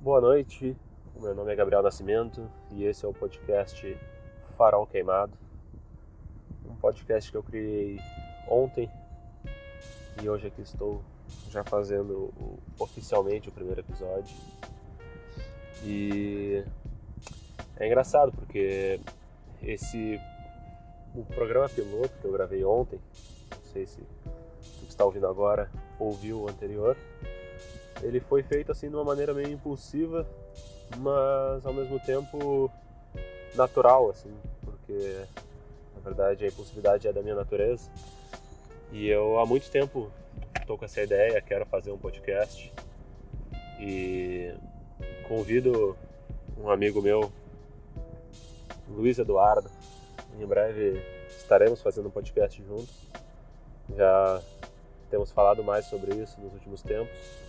[0.00, 0.76] Boa noite,
[1.20, 3.98] meu nome é Gabriel Nascimento e esse é o podcast
[4.56, 5.36] Farol Queimado.
[6.64, 7.98] Um podcast que eu criei
[8.48, 8.88] ontem
[10.22, 11.02] e hoje aqui estou
[11.50, 12.32] já fazendo
[12.78, 14.36] oficialmente o primeiro episódio.
[15.82, 16.64] E
[17.76, 19.00] é engraçado porque
[19.60, 20.20] esse
[21.12, 23.00] o programa piloto que eu gravei ontem,
[23.50, 25.68] não sei se tu que está ouvindo agora
[25.98, 26.96] ouviu o anterior,
[28.02, 30.26] ele foi feito assim de uma maneira meio impulsiva,
[30.96, 32.70] mas ao mesmo tempo
[33.54, 34.32] natural, assim,
[34.64, 35.20] porque
[35.94, 37.90] na verdade a impulsividade é da minha natureza.
[38.92, 40.10] E eu há muito tempo
[40.60, 42.72] estou com essa ideia, quero fazer um podcast
[43.80, 44.52] e
[45.26, 45.96] convido
[46.56, 47.32] um amigo meu,
[48.88, 49.70] Luiz Eduardo.
[50.40, 51.02] Em breve
[51.36, 53.08] estaremos fazendo um podcast juntos.
[53.96, 54.40] Já
[55.10, 57.48] temos falado mais sobre isso nos últimos tempos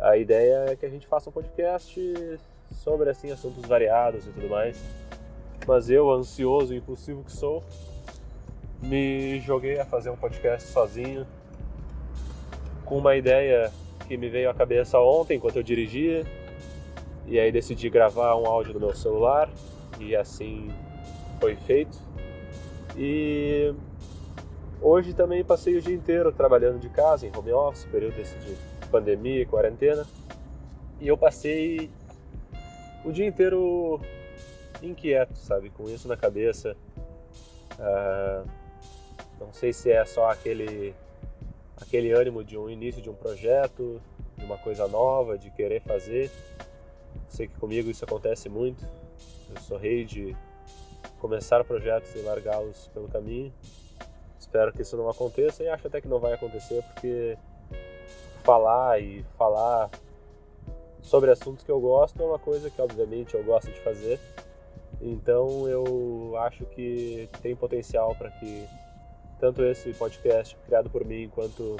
[0.00, 2.38] a ideia é que a gente faça um podcast
[2.72, 4.80] sobre assim assuntos variados e tudo mais.
[5.66, 7.62] Mas eu, ansioso e impulsivo que sou,
[8.82, 11.26] me joguei a fazer um podcast sozinho,
[12.84, 13.70] com uma ideia
[14.06, 16.24] que me veio à cabeça ontem enquanto eu dirigia,
[17.26, 19.50] e aí decidi gravar um áudio no meu celular,
[20.00, 20.70] e assim
[21.38, 21.98] foi feito.
[22.96, 23.74] E
[24.80, 28.77] hoje também passei o dia inteiro trabalhando de casa, em home office, período desse dia
[28.88, 30.06] pandemia, quarentena.
[31.00, 31.90] E eu passei
[33.04, 34.00] o dia inteiro
[34.82, 35.70] inquieto, sabe?
[35.70, 36.76] Com isso na cabeça.
[37.78, 38.48] Uh,
[39.40, 40.94] não sei se é só aquele,
[41.80, 44.00] aquele ânimo de um início de um projeto,
[44.36, 46.30] de uma coisa nova, de querer fazer.
[47.28, 48.84] Sei que comigo isso acontece muito.
[49.54, 50.36] Eu sou rei de
[51.20, 53.52] começar projetos e largá-los pelo caminho.
[54.38, 57.36] Espero que isso não aconteça e acho até que não vai acontecer porque
[58.42, 59.90] falar e falar
[61.02, 64.20] sobre assuntos que eu gosto é uma coisa que obviamente eu gosto de fazer.
[65.00, 68.66] Então eu acho que tem potencial para que
[69.38, 71.76] tanto esse podcast criado por mim quanto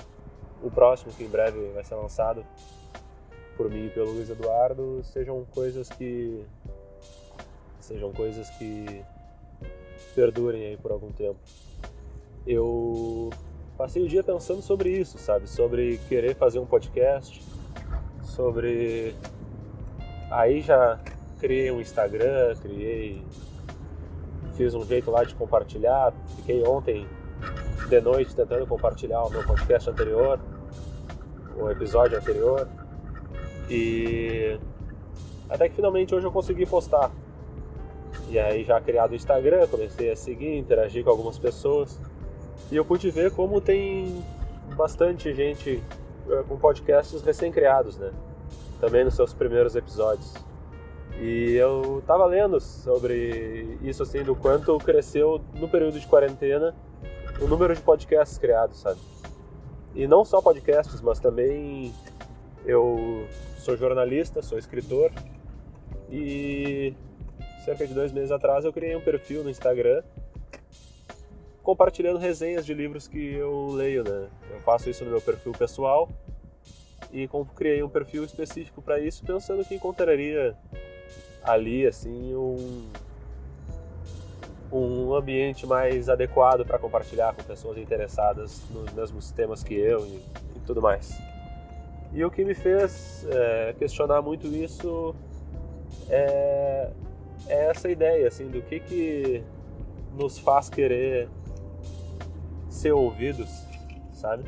[0.63, 2.45] o próximo que em breve vai ser lançado
[3.57, 6.45] por mim e pelo Luiz Eduardo sejam coisas que
[7.81, 9.03] sejam coisas que
[10.15, 11.39] perdurem aí por algum tempo.
[12.47, 13.31] Eu
[13.79, 15.49] passei o dia pensando sobre isso, sabe?
[15.49, 17.41] Sobre querer fazer um podcast,
[18.25, 19.15] sobre.
[20.29, 20.99] Aí já
[21.39, 23.25] criei um Instagram, criei.
[24.57, 26.13] Fiz um jeito lá de compartilhar.
[26.37, 27.07] Fiquei ontem
[27.89, 30.41] de noite tentando compartilhar o meu podcast anterior,
[31.57, 32.69] o episódio anterior.
[33.71, 34.59] E
[35.49, 37.13] até que finalmente hoje eu consegui postar.
[38.29, 41.99] E aí já criado o Instagram, comecei a seguir, interagir com algumas pessoas.
[42.71, 44.23] E eu pude ver como tem
[44.77, 45.83] bastante gente
[46.29, 48.13] eh, com podcasts recém-criados, né?
[48.81, 50.35] Também nos seus primeiros episódios.
[51.21, 56.75] E eu tava lendo sobre isso, assim, do quanto cresceu no período de quarentena
[57.41, 59.01] o número de podcasts criados, sabe?
[59.95, 61.93] E não só podcasts, mas também
[62.65, 63.27] eu
[63.59, 65.11] sou jornalista, sou escritor
[66.11, 66.95] e
[67.65, 70.03] cerca de dois meses atrás eu criei um perfil no Instagram
[71.69, 74.31] compartilhando resenhas de livros que eu leio, né?
[74.51, 76.09] Eu faço isso no meu perfil pessoal
[77.13, 80.57] e criei um perfil específico para isso, pensando que encontraria
[81.43, 82.89] ali assim um
[84.73, 90.23] um ambiente mais adequado para compartilhar com pessoas interessadas nos mesmos temas que eu e,
[90.57, 91.21] e tudo mais.
[92.15, 95.15] E o que me fez é, questionar muito isso
[96.09, 96.91] é,
[97.47, 99.45] é essa ideia assim do que que
[100.17, 101.29] nos faz querer
[102.79, 103.51] ser ouvidos,
[104.13, 104.45] sabe?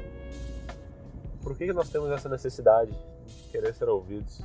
[1.43, 2.93] Por que, nós temos essa necessidade
[3.27, 4.43] de querer ser ouvidos?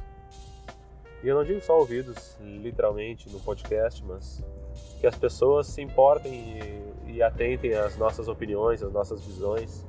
[1.23, 4.43] E eu não digo só ouvidos, literalmente, no podcast, mas
[4.99, 6.59] que as pessoas se importem
[7.05, 9.85] e, e atentem às nossas opiniões, às nossas visões.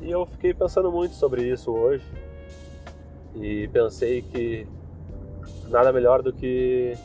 [0.00, 2.04] E eu fiquei pensando muito sobre isso hoje
[3.34, 4.66] e pensei que
[5.68, 6.96] nada melhor do que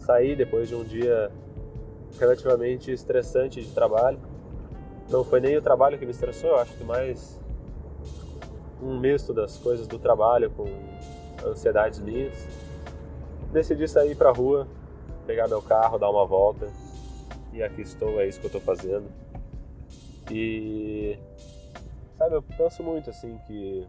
[0.00, 1.30] sair depois de um dia
[2.18, 4.31] relativamente estressante de trabalho
[5.12, 7.38] não foi nem o trabalho que me estressou, eu acho que mais
[8.80, 10.64] um misto das coisas do trabalho com
[11.46, 12.34] ansiedades minhas.
[13.52, 14.66] Decidi sair pra rua,
[15.26, 16.66] pegar meu carro, dar uma volta.
[17.52, 19.04] E aqui estou, é isso que eu estou fazendo.
[20.30, 21.18] E
[22.16, 23.86] sabe, eu penso muito assim que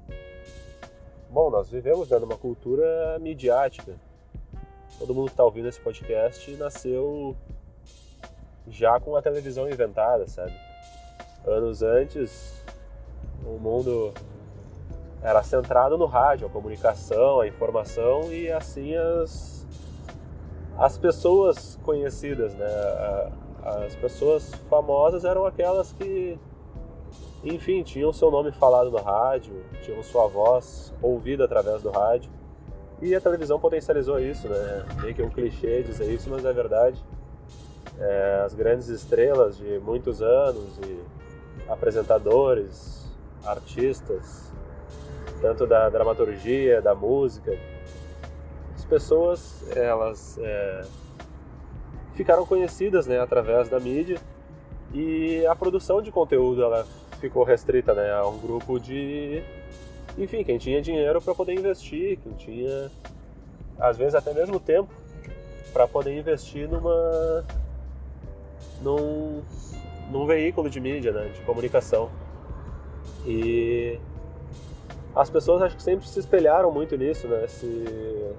[1.30, 3.96] bom, nós vivemos dentro de uma cultura midiática.
[5.00, 7.36] Todo mundo que está ouvindo esse podcast nasceu
[8.68, 10.54] já com a televisão inventada, sabe?
[11.46, 12.64] Anos antes,
[13.46, 14.14] o mundo
[15.22, 19.66] era centrado no rádio, a comunicação, a informação e assim as,
[20.78, 22.68] as pessoas conhecidas, né?
[23.64, 26.38] As pessoas famosas eram aquelas que,
[27.44, 32.30] enfim, tinham seu nome falado no rádio, tinham sua voz ouvida através do rádio.
[33.02, 34.86] E a televisão potencializou isso, né?
[35.02, 37.02] Meio que um clichê dizer isso, mas é verdade.
[37.98, 41.00] É, as grandes estrelas de muitos anos e
[41.68, 43.12] apresentadores,
[43.46, 44.52] artistas,
[45.42, 47.58] tanto da dramaturgia, da música,
[48.76, 50.82] as pessoas elas é,
[52.14, 54.20] ficaram conhecidas né, através da mídia
[54.94, 56.86] e a produção de conteúdo ela
[57.20, 59.42] ficou restrita né, a um grupo de,
[60.18, 62.92] enfim, quem tinha dinheiro para poder investir, quem tinha
[63.80, 64.90] às vezes até mesmo tempo
[65.72, 67.44] para poder investir numa
[68.82, 69.42] num,
[70.12, 72.10] num veículo de mídia, né, de comunicação.
[73.26, 74.00] E
[75.16, 77.48] as pessoas acho que sempre se espelharam muito nisso, né?
[77.48, 78.34] Se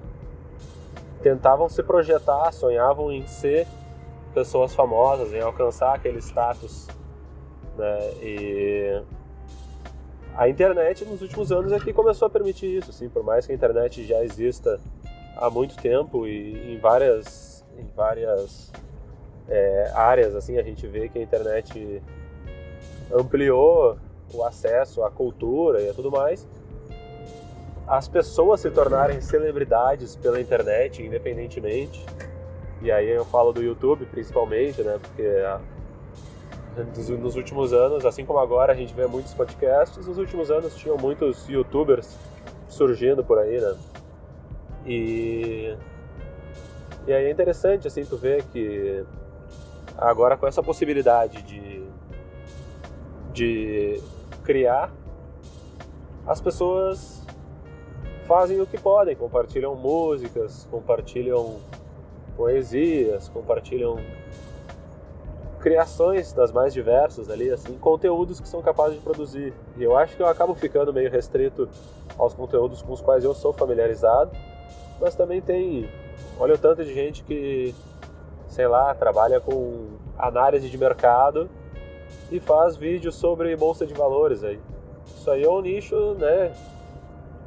[1.21, 3.65] tentavam se projetar, sonhavam em ser
[4.33, 6.87] pessoas famosas, em alcançar aquele status,
[7.77, 7.99] né?
[8.21, 9.01] E
[10.35, 13.53] a internet nos últimos anos é que começou a permitir isso, assim, por mais que
[13.53, 14.79] a internet já exista
[15.37, 18.71] há muito tempo e em várias em várias
[19.47, 22.01] é, áreas assim a gente vê que a internet
[23.13, 23.97] ampliou
[24.33, 26.47] o acesso à cultura e a tudo mais
[27.87, 32.03] as pessoas se tornarem celebridades pela internet, independentemente.
[32.81, 34.99] E aí eu falo do YouTube principalmente, né?
[34.99, 35.61] Porque ah,
[37.19, 40.97] nos últimos anos, assim como agora a gente vê muitos podcasts, nos últimos anos tinham
[40.97, 42.17] muitos YouTubers
[42.67, 43.75] surgindo por aí, né?
[44.85, 45.75] E
[47.07, 49.05] e aí é interessante assim tu ver que
[49.97, 51.85] agora com essa possibilidade de
[53.33, 54.01] de
[54.43, 54.91] criar
[56.25, 57.23] as pessoas
[58.25, 61.57] fazem o que podem, compartilham músicas, compartilham
[62.35, 63.97] poesias, compartilham
[65.59, 69.53] criações das mais diversas ali, assim, conteúdos que são capazes de produzir.
[69.77, 71.69] E eu acho que eu acabo ficando meio restrito
[72.17, 74.31] aos conteúdos com os quais eu sou familiarizado,
[74.99, 75.89] mas também tem,
[76.39, 77.73] olha o tanto de gente que,
[78.55, 81.49] sei lá, trabalha com análise de mercado
[82.31, 84.57] e faz vídeos sobre bolsa de valores aí.
[85.05, 86.55] Isso aí é um nicho, né,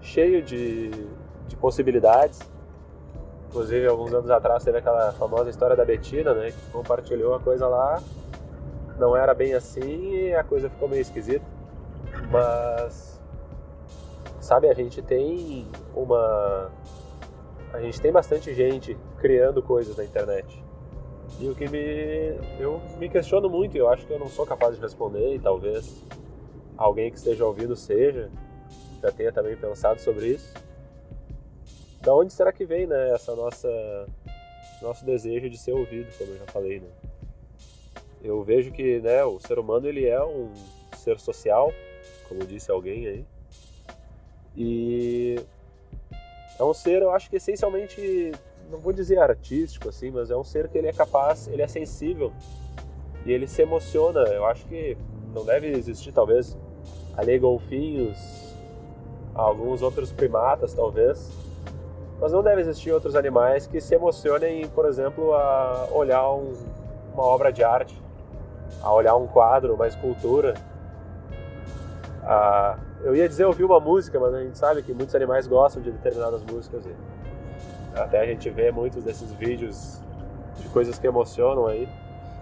[0.03, 0.91] cheio de,
[1.47, 2.41] de possibilidades.
[3.49, 6.51] Inclusive, alguns anos atrás teve aquela famosa história da Betina, né?
[6.51, 8.03] Que compartilhou a coisa lá,
[8.99, 11.47] não era bem assim e a coisa ficou meio esquisita.
[12.31, 13.19] Mas,
[14.43, 15.67] sabe, a gente tem
[15.97, 16.71] uma.
[17.73, 20.68] A gente tem bastante gente criando coisas na internet.
[21.41, 22.37] E o que me.
[22.59, 25.39] Eu me questiono muito, e eu acho que eu não sou capaz de responder, e
[25.39, 26.03] talvez
[26.77, 28.31] alguém que esteja ouvindo seja
[29.01, 30.53] já tenha também pensado sobre isso.
[32.01, 33.69] Da onde será que vem, né, essa nossa
[34.83, 36.89] nosso desejo de ser ouvido, como eu já falei, né?
[38.23, 40.53] Eu vejo que, né, o ser humano ele é um
[40.97, 41.73] ser social,
[42.29, 43.25] como disse alguém aí.
[44.57, 45.37] E
[46.59, 48.33] é um ser, eu acho que essencialmente,
[48.71, 51.69] não vou dizer artístico assim, mas é um ser que ele é capaz, ele é
[51.69, 52.33] sensível
[53.25, 54.21] e ele se emociona.
[54.21, 54.97] Eu acho que
[55.35, 56.57] não deve existir talvez
[57.17, 58.49] ali golfinhos
[59.35, 61.31] alguns outros primatas talvez,
[62.21, 66.55] mas não deve existir outros animais que se emocionem, por exemplo, a olhar um,
[67.15, 67.97] uma obra de arte,
[68.83, 70.55] a olhar um quadro, uma escultura.
[72.25, 75.81] A, eu ia dizer ouvir uma música, mas a gente sabe que muitos animais gostam
[75.81, 76.93] de determinadas músicas e
[77.95, 80.01] até a gente vê muitos desses vídeos
[80.59, 81.89] de coisas que emocionam aí.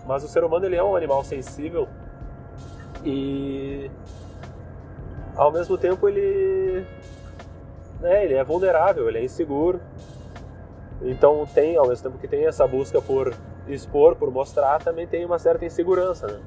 [0.07, 1.89] Mas o ser humano ele é um animal sensível
[3.05, 3.91] e
[5.35, 6.87] ao mesmo tempo ele,
[8.01, 9.81] né, ele é vulnerável, ele é inseguro.
[11.03, 13.35] Então tem, ao mesmo tempo que tem essa busca por
[13.69, 16.41] expor, por mostrar, também tem uma certa insegurança, né?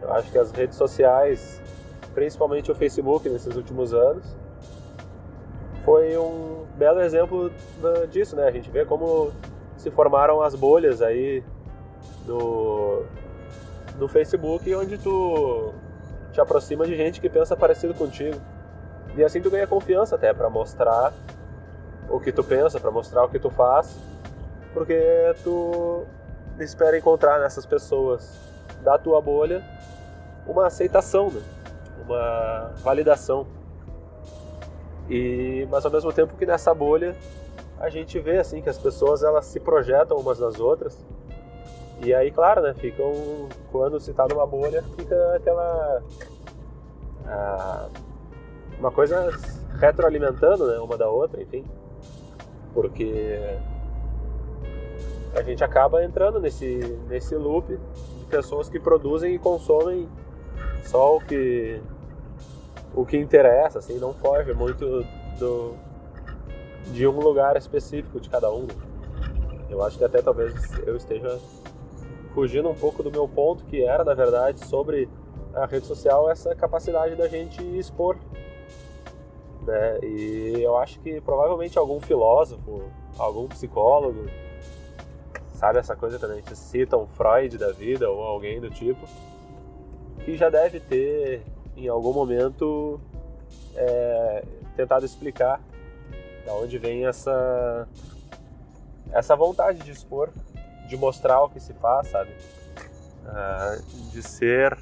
[0.00, 1.60] Eu acho que as redes sociais,
[2.14, 4.36] principalmente o Facebook nesses últimos anos,
[5.84, 7.50] foi um belo exemplo
[8.10, 8.46] disso, né?
[8.46, 9.32] A gente vê como
[9.76, 11.44] se formaram as bolhas aí
[12.26, 13.02] no,
[13.98, 15.72] no Facebook, onde tu
[16.32, 18.40] te aproxima de gente que pensa parecido contigo.
[19.16, 21.12] E assim tu ganha confiança até para mostrar
[22.08, 23.96] o que tu pensa, para mostrar o que tu faz,
[24.72, 26.04] porque tu
[26.58, 28.38] espera encontrar nessas pessoas
[28.82, 29.62] da tua bolha
[30.46, 31.40] uma aceitação, né?
[32.04, 33.46] uma validação.
[35.08, 37.16] E mas ao mesmo tempo que nessa bolha
[37.78, 41.04] a gente vê assim que as pessoas elas se projetam umas nas outras.
[42.02, 43.12] E aí, claro, né, ficam
[43.70, 46.02] quando se tá numa bolha, fica aquela
[47.26, 47.88] ah,
[48.78, 49.30] uma coisa
[49.78, 51.64] retroalimentando né, uma da outra, enfim,
[52.72, 53.38] porque
[55.34, 60.08] a gente acaba entrando nesse, nesse loop de pessoas que produzem e consomem
[60.84, 61.80] só o que
[62.94, 65.04] o que interessa, assim, não foge muito
[65.38, 65.74] do
[66.92, 68.66] de um lugar específico de cada um.
[69.70, 70.54] Eu acho que até talvez
[70.86, 71.40] eu esteja
[72.34, 75.08] fugindo um pouco do meu ponto, que era, na verdade, sobre
[75.54, 78.16] a rede social, essa capacidade da gente expor.
[79.62, 79.98] Né?
[80.02, 82.82] E eu acho que provavelmente algum filósofo,
[83.18, 84.26] algum psicólogo,
[85.52, 89.06] sabe essa coisa quando a gente cita um Freud da vida ou alguém do tipo,
[90.24, 91.42] que já deve ter
[91.76, 93.00] em algum momento
[93.76, 94.44] é,
[94.76, 95.60] tentado explicar
[96.44, 97.88] da onde vem essa
[99.12, 100.30] essa vontade de expor,
[100.88, 102.32] de mostrar o que se faz, sabe?
[103.24, 104.76] Uh, de ser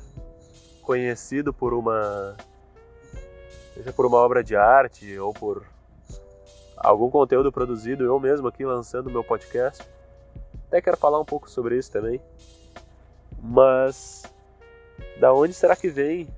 [0.83, 2.37] conhecido por uma
[3.75, 5.65] seja por uma obra de arte ou por
[6.77, 9.87] algum conteúdo produzido eu mesmo aqui lançando meu podcast.
[10.67, 12.21] Até quero falar um pouco sobre isso também.
[13.41, 14.23] Mas
[15.21, 16.29] da onde será que vem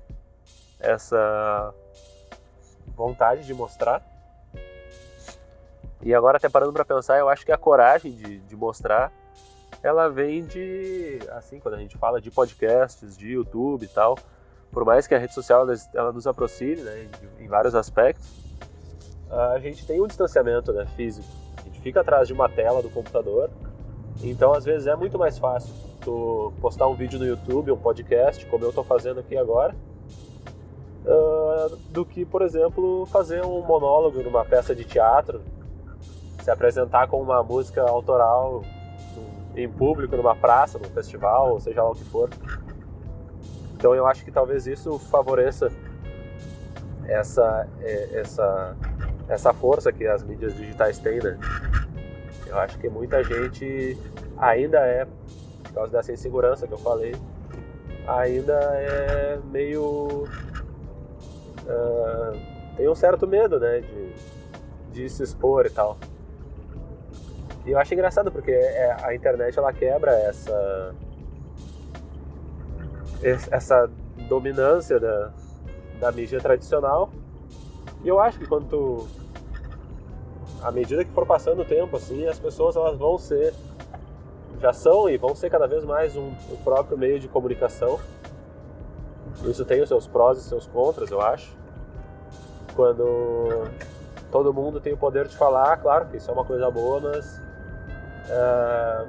[0.79, 1.73] essa
[2.95, 4.01] vontade de mostrar?
[6.01, 9.11] E agora até parando para pensar, eu acho que a coragem de, de mostrar,
[9.81, 14.17] ela vem de, assim, quando a gente fala de podcasts, de YouTube e tal,
[14.71, 18.29] por mais que a rede social ela, ela nos aproxime, né, em vários aspectos,
[19.29, 21.27] a gente tem um distanciamento, né, físico.
[21.57, 23.49] A gente fica atrás de uma tela do computador,
[24.21, 28.45] então às vezes é muito mais fácil tu postar um vídeo no YouTube, um podcast,
[28.45, 29.73] como eu estou fazendo aqui agora,
[31.05, 35.41] uh, do que, por exemplo, fazer um monólogo numa peça de teatro
[36.43, 38.61] se apresentar com uma música autoral
[39.55, 42.29] em público, numa praça, num festival, ou seja lá o que for.
[43.75, 45.71] Então eu acho que talvez isso favoreça
[47.07, 48.75] essa, é, essa,
[49.27, 51.37] essa força que as mídias digitais têm, né?
[52.45, 53.97] Eu acho que muita gente
[54.37, 55.05] ainda é,
[55.63, 57.15] por causa dessa insegurança que eu falei,
[58.07, 60.27] ainda é meio.
[61.65, 63.81] Uh, tem um certo medo, né?
[63.81, 64.13] De,
[64.91, 65.97] de se expor e tal.
[67.65, 70.95] E eu acho engraçado porque é, a internet ela quebra essa
[73.51, 73.89] essa
[74.29, 75.31] dominância da,
[75.99, 77.09] da mídia tradicional.
[78.03, 79.07] E eu acho que quando tu,
[80.61, 83.53] à medida que for passando o tempo assim, as pessoas elas vão ser
[84.61, 87.99] já são e vão ser cada vez mais um, um próprio meio de comunicação.
[89.49, 91.55] Isso tem os seus prós e seus contras, eu acho.
[92.75, 93.69] Quando
[94.31, 97.37] todo mundo tem o poder de falar, claro que isso é uma coisa boa, mas
[98.29, 99.07] uh,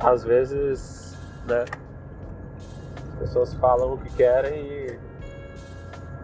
[0.00, 1.16] às vezes,
[1.46, 1.64] né,
[3.12, 4.98] as pessoas falam o que querem e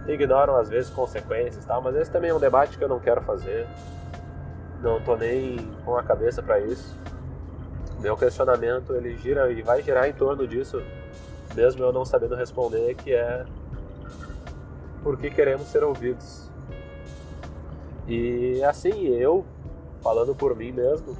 [0.08, 3.20] ignoram às vezes consequências, tal, mas esse também é um debate que eu não quero
[3.22, 3.66] fazer.
[4.80, 6.98] Não tô nem com a cabeça para isso.
[8.00, 10.82] Meu questionamento ele gira e vai girar em torno disso,
[11.54, 13.44] mesmo eu não sabendo responder, que é
[15.02, 16.50] por que queremos ser ouvidos.
[18.06, 19.44] E assim, eu
[20.02, 21.16] falando por mim mesmo,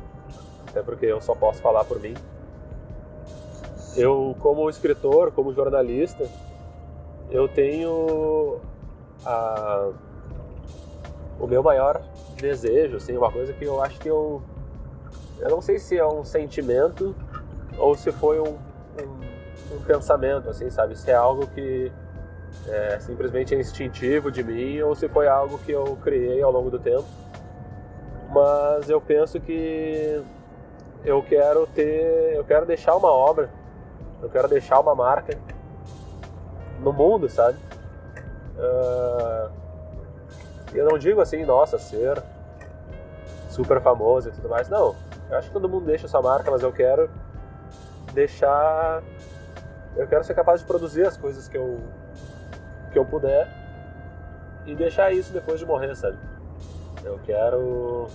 [0.69, 2.15] até porque eu só posso falar por mim.
[3.97, 6.29] Eu, como escritor, como jornalista,
[7.31, 8.59] eu tenho
[9.25, 9.91] a,
[11.39, 12.03] o meu maior
[12.37, 14.43] desejo, assim, uma coisa que eu acho que eu.
[15.39, 17.15] Eu não sei se é um sentimento
[17.79, 19.21] ou se foi um, um,
[19.75, 20.97] um pensamento, assim, sabe?
[20.97, 21.91] Se é algo que
[22.69, 26.71] é, simplesmente é instintivo de mim ou se foi algo que eu criei ao longo
[26.71, 27.05] do tempo.
[28.31, 30.23] Mas eu penso que
[31.05, 33.51] eu quero ter, eu quero deixar uma obra,
[34.23, 35.37] eu quero deixar uma marca
[36.81, 37.59] no mundo, sabe?
[38.57, 39.51] Uh,
[40.73, 42.23] eu não digo assim, nossa, ser
[43.51, 44.95] super famoso e tudo mais, não.
[45.31, 47.11] Eu acho que todo mundo deixa sua marca, mas eu quero
[48.13, 49.03] deixar,
[49.97, 51.81] eu quero ser capaz de produzir as coisas que eu
[52.91, 53.49] que eu puder
[54.67, 56.19] e deixar isso depois de morrer, sabe?
[57.03, 58.09] Eu quero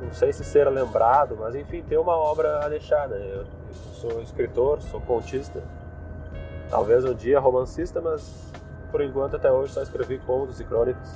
[0.00, 3.18] não sei se ser lembrado, mas enfim, ter uma obra a deixar, né?
[3.18, 3.44] Eu,
[3.94, 5.62] sou escritor, sou contista,
[6.68, 8.52] talvez um dia romancista, mas
[8.90, 11.10] por enquanto até hoje só escrevi contos e crônicas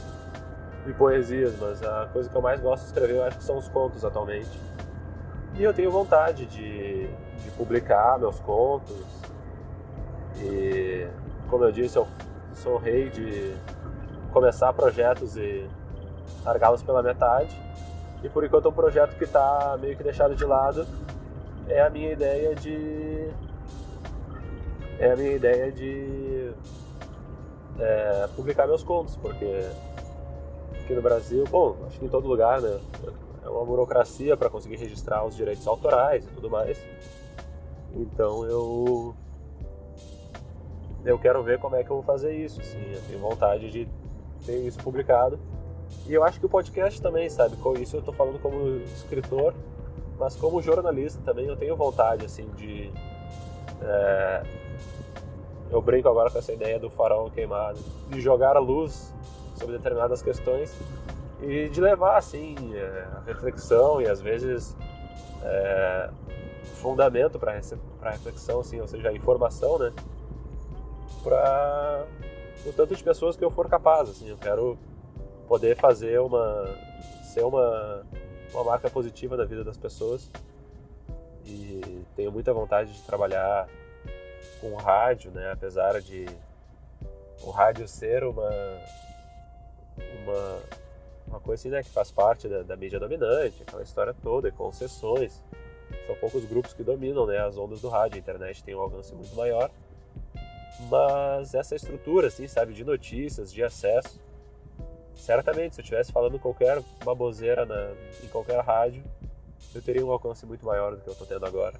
[0.86, 3.56] e poesias, mas a coisa que eu mais gosto de escrever eu acho que são
[3.56, 4.50] os contos atualmente.
[5.58, 8.96] E eu tenho vontade de, de publicar meus contos
[10.40, 11.04] e,
[11.50, 12.06] como eu disse, eu
[12.54, 13.56] sou rei de
[14.32, 15.68] começar projetos e
[16.44, 17.60] largá-los pela metade
[18.22, 20.86] e por enquanto é um projeto que está meio que deixado de lado.
[21.68, 23.28] É a minha ideia de.
[24.98, 26.52] É a minha ideia de.
[27.78, 29.66] é, publicar meus contos, porque
[30.82, 32.78] aqui no Brasil, bom, acho que em todo lugar, né?
[33.48, 36.78] É uma burocracia para conseguir registrar os direitos autorais e tudo mais.
[37.94, 39.14] Então eu
[41.04, 43.88] eu quero ver como é que eu vou fazer isso, assim, eu tenho vontade de
[44.44, 45.38] ter isso publicado.
[46.06, 49.54] E eu acho que o podcast também, sabe, com isso eu estou falando como escritor,
[50.18, 52.92] mas como jornalista também eu tenho vontade, assim, de
[53.80, 54.42] é,
[55.70, 57.78] eu brinco agora com essa ideia do farol queimado,
[58.10, 59.14] de jogar a luz
[59.54, 60.70] sobre determinadas questões
[61.40, 64.76] e de levar assim é, a reflexão e às vezes
[65.42, 66.10] é,
[66.78, 67.52] fundamento para
[68.10, 69.92] reflexão, assim, ou seja, informação, né,
[71.22, 72.06] para
[72.64, 74.78] o tanto de pessoas que eu for capaz, assim, eu quero
[75.46, 76.66] poder fazer uma
[77.22, 78.04] ser uma
[78.52, 80.30] uma marca positiva na vida das pessoas
[81.44, 83.68] e tenho muita vontade de trabalhar
[84.60, 85.52] com rádio, né?
[85.52, 86.26] Apesar de
[87.42, 88.50] o rádio ser uma
[90.22, 90.60] uma
[91.28, 95.42] uma coisa assim, né, que faz parte da, da mídia dominante, aquela história toda, concessões.
[96.06, 98.16] São poucos grupos que dominam, né, as ondas do rádio.
[98.16, 99.70] A internet tem um alcance muito maior.
[100.90, 104.20] Mas essa estrutura, assim, sabe, de notícias, de acesso,
[105.14, 107.92] certamente, se eu estivesse falando qualquer baboseira na,
[108.22, 109.02] em qualquer rádio,
[109.74, 111.78] eu teria um alcance muito maior do que eu estou tendo agora.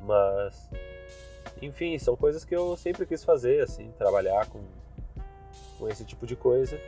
[0.00, 0.70] Mas
[1.62, 4.60] enfim, são coisas que eu sempre quis fazer, assim, trabalhar com,
[5.78, 6.78] com esse tipo de coisa.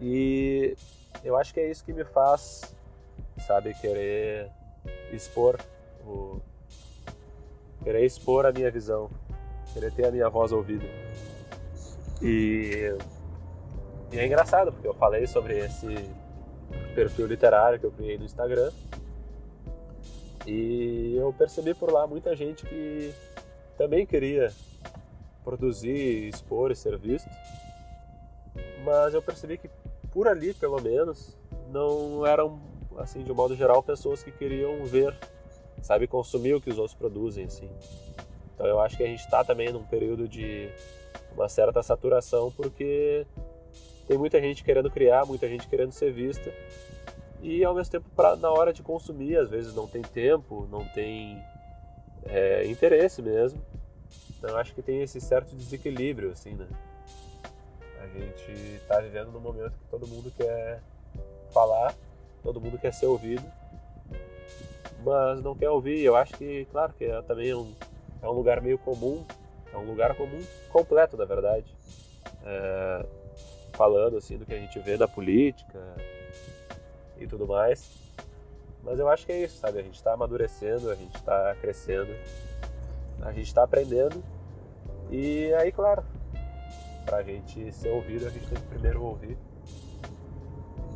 [0.00, 0.76] E
[1.22, 2.74] eu acho que é isso que me faz,
[3.46, 4.50] sabe, querer
[5.12, 5.58] expor
[6.06, 6.40] o
[7.82, 9.10] querer expor a minha visão,
[9.72, 10.84] querer ter a minha voz ouvida.
[12.22, 12.94] E,
[14.12, 16.10] e é engraçado porque eu falei sobre esse
[16.94, 18.70] perfil literário que eu criei no Instagram
[20.46, 23.14] e eu percebi por lá muita gente que
[23.76, 24.52] também queria
[25.44, 27.28] produzir, expor e ser visto,
[28.84, 29.68] mas eu percebi que
[30.12, 31.36] por ali, pelo menos,
[31.70, 32.60] não eram,
[32.98, 35.16] assim, de um modo geral, pessoas que queriam ver,
[35.82, 37.70] sabe, consumir o que os outros produzem, assim.
[38.54, 40.68] Então eu acho que a gente está também num período de
[41.32, 43.26] uma certa saturação, porque
[44.06, 46.52] tem muita gente querendo criar, muita gente querendo ser vista,
[47.42, 48.06] e ao mesmo tempo,
[48.38, 51.42] na hora de consumir, às vezes não tem tempo, não tem
[52.26, 53.60] é, interesse mesmo.
[54.36, 56.66] Então acho que tem esse certo desequilíbrio, assim, né?
[58.12, 60.80] Gente está vivendo num momento que todo mundo quer
[61.52, 61.94] falar,
[62.42, 63.44] todo mundo quer ser ouvido,
[65.04, 66.02] mas não quer ouvir.
[66.02, 67.72] Eu acho que, claro, que é, também é um,
[68.22, 69.24] é um lugar meio comum,
[69.72, 71.74] é um lugar comum completo, na verdade.
[72.44, 73.06] É,
[73.74, 75.78] falando assim do que a gente vê da política
[77.18, 77.90] e tudo mais.
[78.82, 79.78] Mas eu acho que é isso, sabe?
[79.78, 82.14] A gente está amadurecendo, a gente está crescendo,
[83.22, 84.22] a gente está aprendendo.
[85.10, 86.02] E aí, claro,
[87.10, 89.36] para a gente ser ouvido, a gente tem que primeiro ouvir.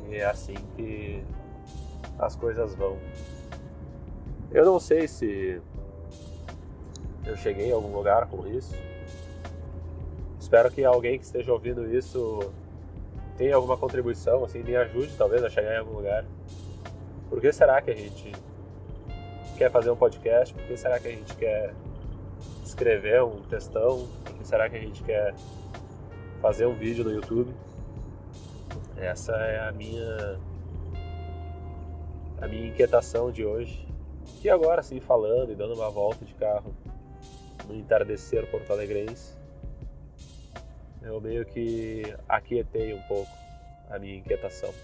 [0.08, 1.24] E é assim que
[2.16, 2.96] as coisas vão.
[4.52, 5.60] Eu não sei se
[7.26, 8.76] eu cheguei a algum lugar com isso.
[10.38, 12.52] Espero que alguém que esteja ouvindo isso
[13.36, 16.24] tenha alguma contribuição, assim, me ajude talvez a chegar em algum lugar.
[17.28, 18.30] Por que será que a gente
[19.58, 20.54] quer fazer um podcast?
[20.54, 21.74] Por que será que a gente quer
[22.64, 24.06] escrever um textão?
[24.24, 25.34] Por que será que a gente quer
[26.44, 27.54] fazer um vídeo no YouTube?
[28.98, 30.38] Essa é a minha
[32.38, 33.88] a minha inquietação de hoje.
[34.42, 36.76] E agora, assim, falando e dando uma volta de carro
[37.66, 39.32] no entardecer porto-alegrense,
[41.00, 43.32] eu meio que aquietei um pouco
[43.88, 44.74] a minha inquietação.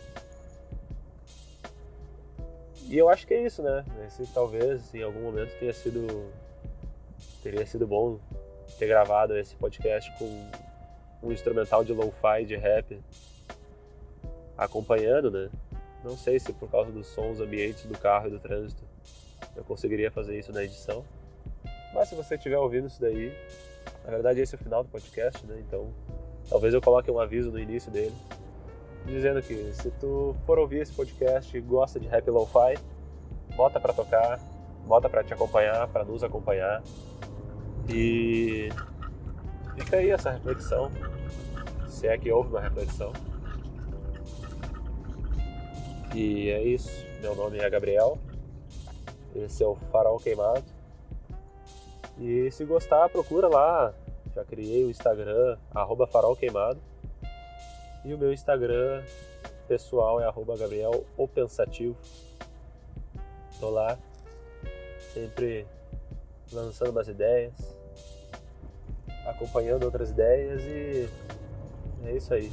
[2.88, 3.84] E eu acho que é isso, né?
[4.06, 6.32] Esse talvez em algum momento tenha sido
[7.42, 8.18] teria sido bom
[8.78, 10.69] ter gravado esse podcast com
[11.22, 13.00] um instrumental de lo-fi de rap
[14.56, 15.48] acompanhando, né?
[16.04, 18.83] Não sei se por causa dos sons ambientes do carro e do trânsito
[19.56, 21.04] eu conseguiria fazer isso na edição.
[21.94, 23.33] Mas se você estiver ouvindo isso daí,
[24.04, 25.62] na verdade esse é o final do podcast, né?
[25.66, 25.92] Então
[26.48, 28.14] talvez eu coloque um aviso no início dele
[29.06, 32.78] dizendo que se tu for ouvir esse podcast e gosta de rap lo-fi,
[33.56, 34.38] bota para tocar,
[34.87, 36.83] bota para te acompanhar, para nos acompanhar.
[37.88, 38.68] E
[39.80, 40.90] fica aí essa reflexão,
[41.88, 43.12] se é que houve uma reflexão.
[46.14, 46.90] E é isso.
[47.20, 48.18] Meu nome é Gabriel.
[49.34, 50.64] Esse é o Farol Queimado.
[52.18, 53.94] E se gostar, procura lá.
[54.34, 55.56] Já criei o Instagram,
[56.10, 56.80] Farol Queimado.
[58.04, 59.02] E o meu Instagram
[59.66, 61.96] pessoal é arroba Gabriel o Pensativo.
[63.58, 63.98] Tô lá,
[65.14, 65.66] sempre
[66.52, 67.52] lançando umas ideias,
[69.40, 71.09] acompanhando outras ideias e
[72.05, 72.53] é isso aí.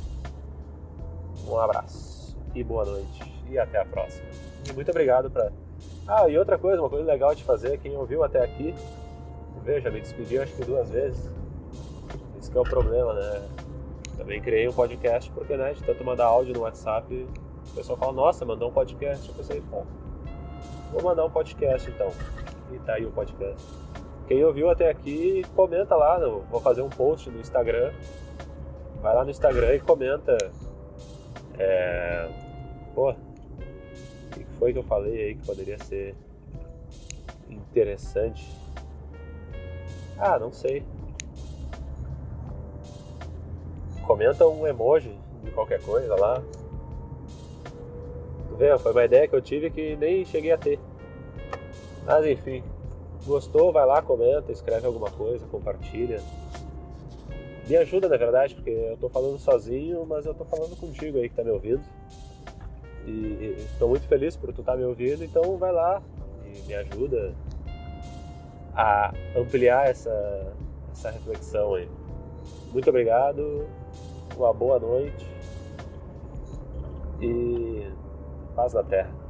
[1.45, 4.25] Um abraço e boa noite e até a próxima.
[4.69, 5.51] E muito obrigado para.
[6.07, 8.73] Ah, e outra coisa, uma coisa legal de fazer, quem ouviu até aqui,
[9.63, 11.29] veja, me despedi acho que duas vezes.
[12.39, 13.41] Isso que é o problema, né?
[14.15, 17.27] Também criei um podcast porque, né, de tanto mandar áudio no WhatsApp,
[17.71, 19.27] o pessoal fala, nossa, mandou um podcast.
[19.27, 19.83] Eu pensei, pô,
[20.91, 22.11] vou mandar um podcast então.
[22.71, 23.61] E tá aí o podcast.
[24.27, 27.93] Quem ouviu até aqui, comenta lá, vou fazer um post no Instagram.
[29.01, 30.37] Vai lá no Instagram e comenta.
[31.57, 32.29] É...
[32.93, 33.15] Pô, o
[34.31, 36.15] que foi que eu falei aí que poderia ser
[37.49, 38.45] interessante?
[40.17, 40.83] Ah, não sei.
[44.07, 45.13] comenta um emoji
[45.43, 46.41] de qualquer coisa lá.
[48.47, 50.79] Tu vê, foi uma ideia que eu tive que nem cheguei a ter.
[52.05, 52.63] Mas enfim,
[53.27, 56.21] gostou, vai lá, comenta, escreve alguma coisa, compartilha.
[57.67, 61.29] Me ajuda, na verdade, porque eu tô falando sozinho, mas eu tô falando contigo aí
[61.29, 61.83] que tá me ouvindo.
[63.05, 66.01] E estou muito feliz por tu estar tá me ouvindo, então vai lá
[66.45, 67.35] e me ajuda
[68.73, 70.53] a ampliar essa,
[70.91, 71.89] essa reflexão aí.
[72.71, 73.67] Muito obrigado
[74.35, 75.25] uma boa noite
[77.21, 77.87] e
[78.55, 79.26] paz na terra.